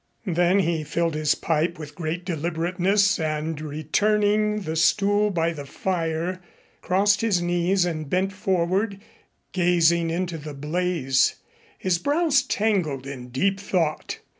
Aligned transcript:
Then 0.25 0.57
he 0.57 0.83
filled 0.83 1.13
his 1.13 1.35
pipe 1.35 1.77
with 1.77 1.93
great 1.93 2.25
deliberateness 2.25 3.19
and, 3.19 3.61
returning 3.61 4.57
to 4.61 4.71
the 4.71 4.75
stool 4.75 5.29
by 5.29 5.53
the 5.53 5.67
fire, 5.67 6.41
crossed 6.81 7.21
his 7.21 7.39
knees 7.39 7.85
and 7.85 8.09
bent 8.09 8.33
forward, 8.33 8.99
gazing 9.51 10.09
into 10.09 10.39
the 10.39 10.55
blaze, 10.55 11.35
his 11.77 11.99
brows 11.99 12.41
tangled 12.41 13.05
in 13.05 13.27
deep 13.27 13.59
thought. 13.59 14.17